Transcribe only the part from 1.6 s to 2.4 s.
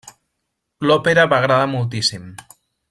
moltíssim.